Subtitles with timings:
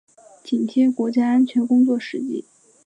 [0.43, 2.43] 紧贴国家安全工作实际